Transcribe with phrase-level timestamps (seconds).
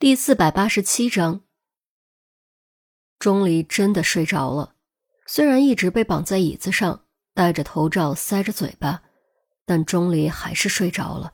[0.00, 1.40] 第四百八十七章，
[3.18, 4.74] 钟离真的睡着了。
[5.26, 7.02] 虽然一直被绑在椅子上，
[7.34, 9.02] 戴着头罩，塞着嘴巴，
[9.66, 11.32] 但钟离还是睡着了，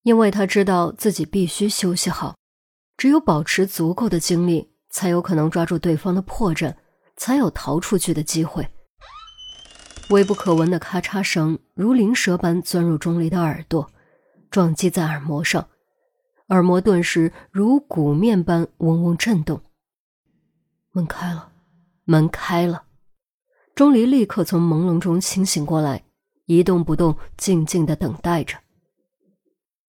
[0.00, 2.34] 因为他知道自己必须休息好，
[2.96, 6.74] 只有保持足够的精力，才有可能抓住对方的破绽，
[7.18, 8.66] 才有逃出去的机会。
[10.08, 13.92] 微不可闻的咔嚓声如灵蛇般钻入钟离的耳朵，
[14.50, 15.68] 撞击在耳膜上。
[16.48, 19.62] 耳膜顿时如鼓面般嗡嗡震动。
[20.92, 21.52] 门开了，
[22.04, 22.84] 门开了。
[23.74, 26.04] 钟离立刻从朦胧中清醒过来，
[26.46, 28.58] 一动不动，静静的等待着。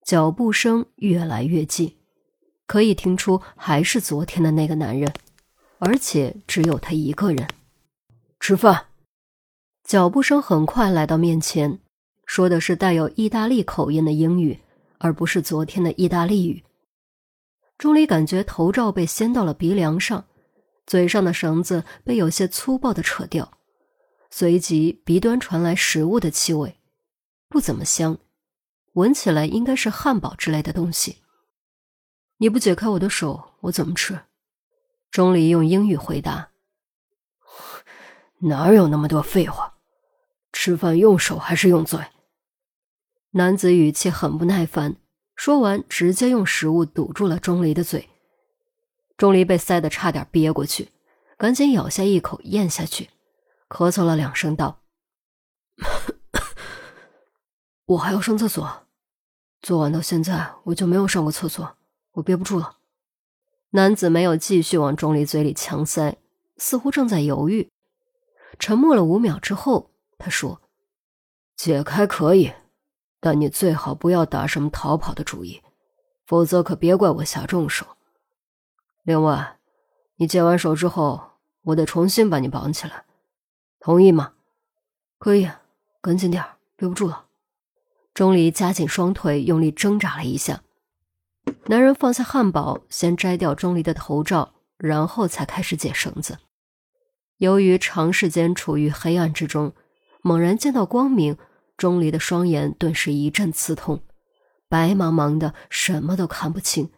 [0.05, 1.97] 脚步声越来越近，
[2.67, 5.12] 可以听出还是昨天的那个男人，
[5.79, 7.48] 而且只有他一个人。
[8.39, 8.87] 吃饭。
[9.83, 11.79] 脚步声很快来到面前，
[12.25, 14.61] 说的是带有意大利口音的英语。
[15.05, 16.65] 而不是昨天的意大利语。
[17.77, 20.25] 钟离感觉头罩被掀到了鼻梁上，
[20.87, 23.59] 嘴上的绳子被有些粗暴的扯掉，
[24.31, 26.81] 随即鼻端传来食物的气味，
[27.51, 28.17] 不怎么香，
[28.95, 31.19] 闻起来应该是汉堡之类的东西。
[32.39, 34.19] 你不解开我的手，我怎么吃？
[35.11, 36.48] 钟离用英语回答
[38.41, 39.75] ：“哪有那么多废话？
[40.50, 42.00] 吃饭用手还是用嘴？”
[43.37, 44.95] 男子语气很不耐烦，
[45.35, 48.09] 说完直接用食物堵住了钟离的嘴。
[49.17, 50.91] 钟离被塞得差点憋过去，
[51.37, 53.11] 赶紧咬下一口咽下去，
[53.69, 54.81] 咳嗽了两声道
[57.87, 58.87] ：“我还要上厕所，
[59.62, 61.77] 昨晚到现在我就没有上过厕所，
[62.12, 62.79] 我憋不住了。”
[63.71, 66.17] 男子没有继续往钟离嘴里强塞，
[66.57, 67.71] 似乎正在犹豫。
[68.59, 70.61] 沉默了五秒之后，他说
[71.57, 72.53] ：“解开可以。”
[73.25, 75.62] 但你最好不要打什么逃跑的主意，
[76.27, 77.86] 否则可别怪我下重手。
[79.03, 79.56] 另外，
[80.16, 81.31] 你解完手之后，
[81.62, 83.06] 我得重新把你绑起来，
[83.81, 84.34] 同意吗？
[85.16, 85.50] 可以，
[86.03, 86.44] 赶紧点
[86.76, 87.25] 憋不住了。
[88.12, 90.62] 钟离夹紧双腿，用力挣扎了一下。
[91.69, 96.37] 男人放下汉堡，先摘掉钟离的头罩，然后才开始解绳子。
[97.38, 99.72] 由于长时间处于黑暗之中，
[100.20, 101.38] 猛然见到光明。
[101.77, 104.03] 钟离的双眼顿时一阵刺痛，
[104.69, 106.91] 白茫茫的，什么都看不清。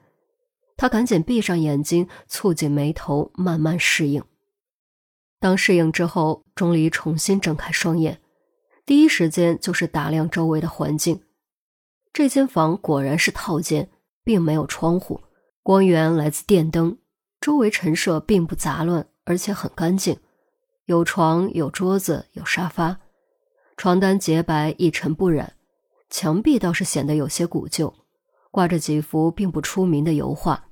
[0.77, 4.23] 他赶紧闭上眼睛，蹙紧眉头，慢慢适应。
[5.41, 8.21] 当适应之后，钟离重新睁开双眼，
[8.85, 11.23] 第一时间就是打量周围的环境。
[12.13, 13.91] 这间房果然是套间，
[14.25, 15.23] 并没有窗户，
[15.63, 16.99] 光源来自电灯。
[17.41, 20.19] 周围陈设并不杂乱，而且很干净，
[20.87, 22.99] 有床，有桌子，有沙发。
[23.77, 25.55] 床单洁白一尘不染，
[26.09, 27.95] 墙壁倒是显得有些古旧，
[28.51, 30.69] 挂着几幅并不出名的油画。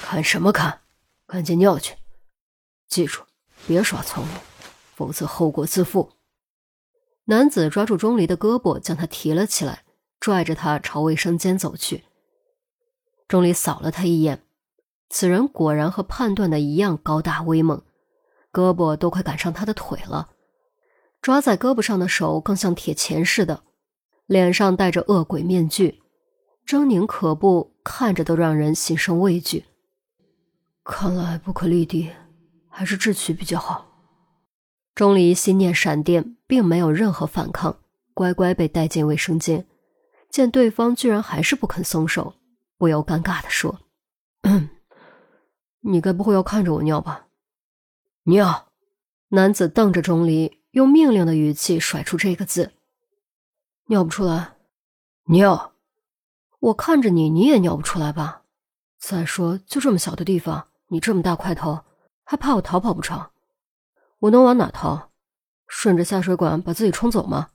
[0.00, 0.80] 看什么看？
[1.26, 1.96] 赶紧尿去！
[2.88, 3.22] 记住，
[3.66, 4.34] 别耍聪明，
[4.94, 6.12] 否则后果自负。
[7.26, 9.84] 男子抓住钟离的胳膊，将他提了起来，
[10.18, 12.04] 拽着他朝卫生间走去。
[13.28, 14.42] 钟离扫了他一眼，
[15.10, 17.82] 此人果然和判断的一样高大威猛，
[18.50, 20.30] 胳膊都快赶上他的腿了。
[21.22, 23.62] 抓在胳膊上的手更像铁钳似的，
[24.26, 26.02] 脸上戴着恶鬼面具，
[26.66, 29.64] 狰狞可怖，看着都让人心生畏惧。
[30.82, 32.10] 看来不可立地，
[32.68, 33.86] 还是智取比较好。
[34.96, 37.78] 钟离心念闪电，并没有任何反抗，
[38.14, 39.64] 乖乖被带进卫生间。
[40.28, 42.34] 见对方居然还是不肯松手，
[42.76, 43.78] 不由尴尬地说
[45.82, 47.28] ：“你该不会要看着我尿吧？”
[48.24, 48.68] 尿。
[49.28, 50.61] 男子瞪着钟离。
[50.72, 52.72] 用命令的语气甩出这个字，
[53.86, 54.56] 尿不出来，
[55.24, 55.74] 尿。
[56.60, 58.44] 我看着你，你也尿不出来吧？
[58.98, 61.84] 再说，就这么小的地方，你这么大块头，
[62.24, 63.30] 还怕我逃跑不成？
[64.20, 65.10] 我能往哪逃？
[65.66, 67.50] 顺着下水管把自己冲走吗？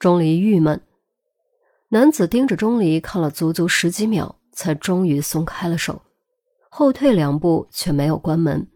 [0.00, 0.80] 钟离郁闷。
[1.90, 6.02] 男子盯着钟离看了足足十几秒，才终于松开了手，
[6.68, 8.68] 后退两步，却没有关门。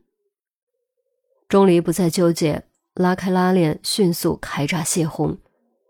[1.49, 2.65] 钟离不再纠结。
[2.96, 5.37] 拉开拉链，迅速开闸泄洪。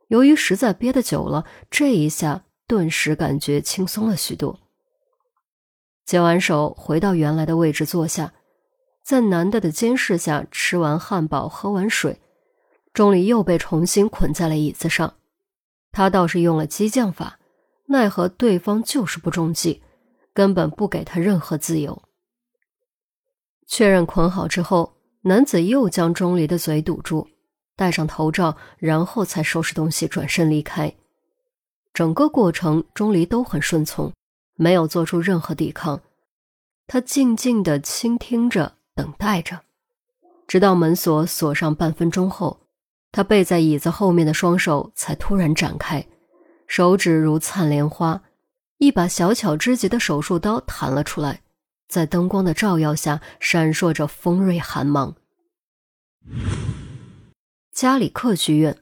[0.08, 4.58] 由于实在憋得久了，这一下顿时感觉轻松了许多。
[6.05, 8.35] 解完手，回到原来的位置坐下，
[9.05, 12.20] 在男的的监视下吃完汉堡，喝完水，
[12.93, 15.14] 钟离又被重新捆在了椅子上。
[15.93, 17.38] 他倒是用了激将法，
[17.87, 19.85] 奈何对方就是不中计，
[20.35, 22.02] 根本不给他任何自由。
[23.69, 24.96] 确认捆好之后。
[25.26, 27.26] 男子又将钟离的嘴堵住，
[27.75, 30.94] 戴上头罩，然后才收拾东西转身离开。
[31.93, 34.12] 整个过程，钟离都很顺从，
[34.55, 36.00] 没有做出任何抵抗。
[36.87, 39.62] 他静静的倾听着，等待着，
[40.46, 42.61] 直到门锁锁上半分钟后，
[43.11, 46.06] 他背在椅子后面的双手才突然展开，
[46.69, 48.23] 手指如灿莲花，
[48.78, 51.40] 一把小巧之极的手术刀弹了出来，
[51.88, 55.15] 在灯光的照耀下闪烁着锋锐寒芒。
[57.73, 58.79] 加里克剧院，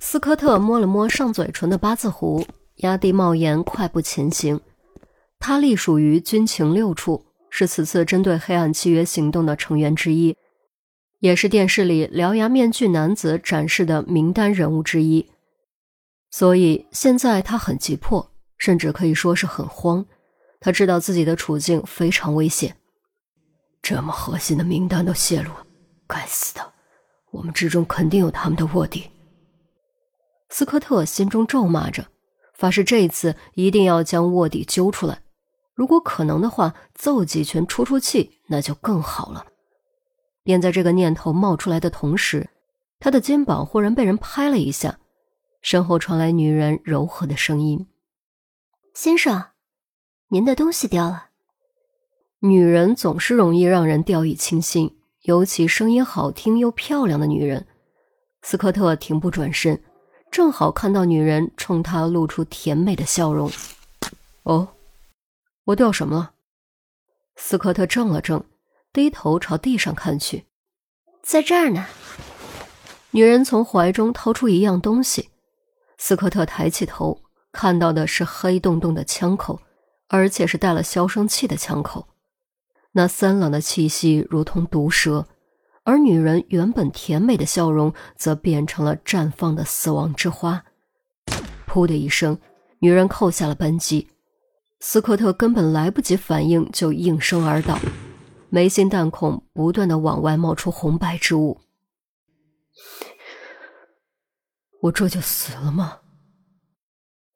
[0.00, 2.46] 斯科特摸了摸上嘴唇的八字胡，
[2.76, 4.60] 压低帽檐，快步前行。
[5.38, 10.34] 他隶属于军情六处，是此次针对黑暗契约行动的成员之一，
[11.20, 15.30] 也是电视里獠牙面具男子展示的名单人物之一。
[16.30, 20.06] 所以现在他很急迫，甚至可以说是很慌。
[20.60, 22.76] 他知道自己的处境非常危险，
[23.82, 25.66] 这么核心的名单都泄露了，
[26.06, 26.72] 该死的！
[27.30, 29.10] 我们之中肯定有他们的卧底。
[30.48, 32.06] 斯科特心中咒骂着，
[32.54, 35.20] 发誓这一次一定要将卧底揪出来。
[35.74, 39.44] 如果可能的话，揍几拳出出气，那就更好了。
[40.42, 42.48] 便在这个念头冒出来的同时，
[42.98, 44.98] 他的肩膀忽然被人拍了一下，
[45.60, 47.86] 身后传来女人柔和的声音
[48.94, 49.44] ：“先生，
[50.28, 51.30] 您的东西掉了。”
[52.40, 57.66] 女人总是容易让人掉以轻心，尤其声音好听又漂亮的女人。
[58.42, 59.82] 斯科特停步转身，
[60.30, 63.50] 正好看到女人冲他露出甜美的笑容。
[64.44, 64.68] 哦。
[65.64, 66.32] 我掉什么了？
[67.34, 68.44] 斯科特怔了怔，
[68.92, 70.46] 低头朝地上看去，
[71.24, 71.86] 在这儿呢。
[73.10, 75.30] 女人从怀中掏出一样东西，
[75.98, 77.20] 斯科特抬起头，
[77.50, 79.60] 看到的是黑洞洞的枪口，
[80.08, 82.08] 而且是带了消声器的枪口。
[82.92, 85.26] 那森冷的气息如同毒蛇，
[85.84, 90.64] 而女人原本甜美的笑容则变成了绽放的死亡之花。
[91.68, 92.38] 噗的一声，
[92.78, 94.08] 女人扣下了扳机。
[94.80, 97.78] 斯科特根本来不及反应，就应声而倒，
[98.48, 101.60] 眉心弹孔不断的往外冒出红白之物。
[104.82, 106.00] 我这就死了吗？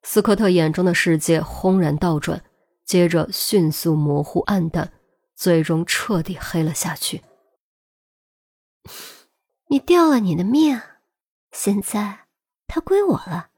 [0.03, 2.43] 斯科特眼中的世界轰然倒转，
[2.91, 4.91] 接着迅速模糊暗淡，
[5.33, 7.21] 最终彻底黑了下去。
[9.71, 10.81] 你掉了你的命，
[11.53, 12.25] 现在
[12.67, 13.51] 它归我了。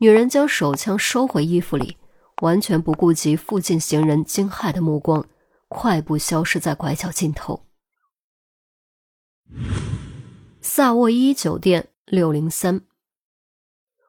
[0.00, 1.96] 女人将手枪收回衣服里。
[2.42, 5.26] 完全不顾及附近行人惊骇的目光，
[5.68, 7.64] 快步消失在拐角尽头。
[10.60, 12.82] 萨沃伊酒店六零三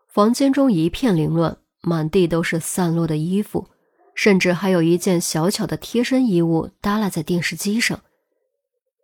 [0.09, 3.69] 房间中一片凌乱，满地都是散落的衣服，
[4.17, 8.01] 甚至还有一件小巧的贴身衣物耷拉在电视机上。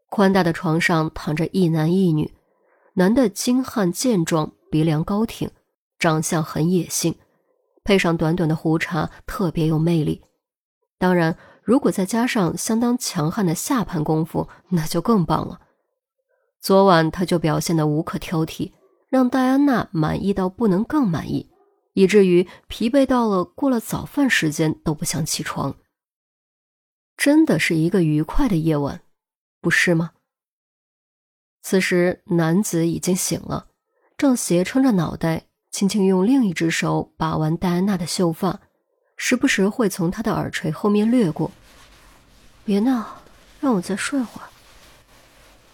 [0.10, 2.34] 宽大的床上躺着一男一女，
[2.96, 5.52] 男的精悍健壮，鼻梁高挺，
[6.00, 7.16] 长相很野性。
[7.84, 10.24] 配上短短的胡茬，特别有魅力。
[10.98, 15.60] 当然，如果再加上相当强悍的下盘功夫，那就更棒了。
[16.60, 18.72] 昨晚他就表现得无可挑剔，
[19.10, 21.52] 让戴安娜满意到不能更满意，
[21.94, 25.76] 以至于疲惫到了过了早饭时间都不想起床。
[27.16, 29.02] 真的是一个愉快的夜晚，
[29.62, 30.12] 不是吗？
[31.62, 33.68] 此时，男子已经醒了，
[34.18, 35.46] 正斜撑着脑袋。
[35.72, 38.60] 轻轻用另一只手把玩戴安娜的秀发，
[39.18, 41.52] 时不时会从她的耳垂后面掠过。
[42.64, 43.24] 别闹，
[43.60, 44.50] 让我再睡会儿。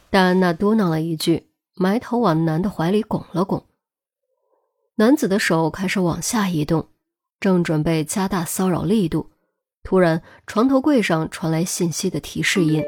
[0.10, 3.66] 戴安娜嘟囔了一句，埋头往男的怀里拱了拱。
[5.00, 6.90] 男子的手开始往下移动，
[7.40, 9.32] 正准备加大骚扰力度，
[9.82, 12.84] 突然床头柜上传来信息的提示音。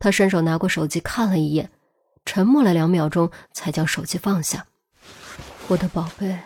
[0.00, 1.70] 他伸手拿过手机看了一眼，
[2.24, 4.66] 沉默了两秒钟，才将手机放下。
[5.68, 6.36] 我的宝贝，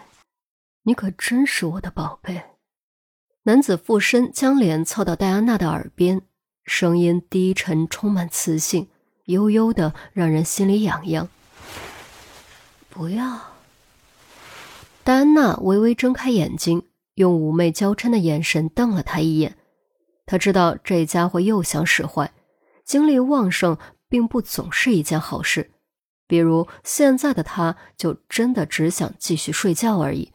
[0.82, 2.42] 你可真是我的宝贝。
[3.44, 6.20] 男子附身将脸凑到戴安娜的耳边，
[6.66, 8.90] 声音低沉，充满磁性，
[9.24, 11.26] 悠悠的让人心里痒痒。
[12.90, 13.49] 不要。
[15.10, 19.58] 戴安娜微微睁开眼睛，用妩媚娇嗔的眼神瞪了他一眼。
[20.24, 22.32] 他知道这家伙又想使坏，
[22.84, 23.76] 精力旺盛
[24.08, 25.72] 并不总是一件好事。
[26.28, 30.32] 比如现在的他，就真的只想继续睡觉而已。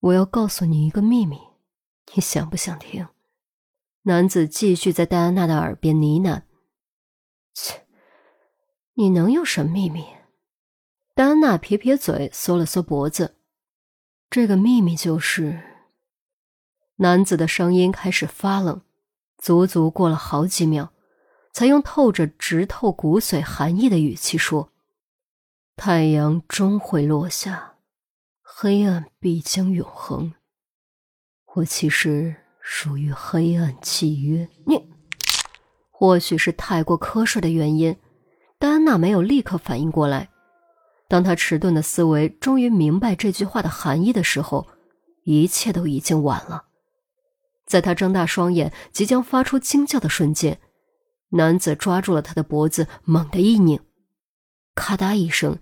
[0.00, 1.38] 我要告诉你一个秘密，
[2.14, 3.08] 你想不想听？
[4.02, 6.42] 男子继续在戴安娜的耳边呢喃。
[7.54, 7.86] 切，
[8.92, 10.04] 你能有什么秘密？
[11.14, 13.36] 戴安娜撇撇嘴，缩了缩脖子。
[14.30, 15.60] 这个秘密就是……
[16.96, 18.82] 男子的声音开始发冷，
[19.38, 20.92] 足足过了好几秒。
[21.50, 24.70] 才用透着直透骨髓寒意的语气说
[25.74, 27.74] ：“太阳终会落下，
[28.42, 30.34] 黑暗必将永恒。
[31.56, 34.48] 我其实属于黑暗契约。
[34.66, 34.88] 你，
[35.90, 37.96] 或许是太过瞌睡的原因，
[38.56, 40.28] 戴安娜没有立刻反应过来。
[41.08, 44.66] 当他迟钝的思维终于明白这句话的含义的时候，
[45.24, 46.66] 一切都已经晚了。
[47.66, 50.60] 在他睁大双眼即将发出惊叫的瞬间，
[51.30, 53.80] 男子抓住了他的脖子，猛地一拧，
[54.74, 55.58] 咔嗒一声，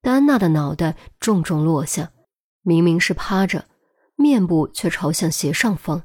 [0.00, 2.10] 丹娜的脑袋重重落下。
[2.62, 3.66] 明明是趴着，
[4.16, 6.02] 面部却朝向斜上方，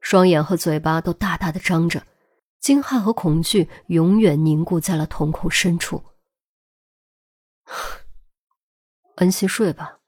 [0.00, 2.02] 双眼和嘴巴都大大的张着，
[2.60, 6.02] 惊骇和恐惧永远凝固在了瞳孔深处。
[9.16, 9.98] 安心睡吧，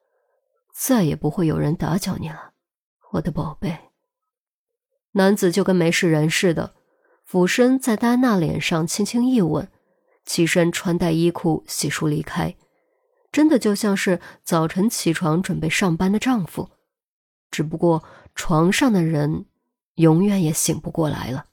[0.75, 2.53] 再也不会有人打搅你了，
[3.13, 3.91] 我的宝贝。
[5.13, 6.75] 男子就跟没事人似的，
[7.25, 9.71] 俯身在戴安娜脸上轻轻一吻，
[10.25, 12.57] 起身穿戴衣裤，洗漱离开，
[13.31, 16.71] 真的就像是早晨起床准备上班的丈夫，
[17.51, 18.03] 只不过
[18.35, 19.45] 床上的人
[19.97, 21.47] 永远也醒不过来了。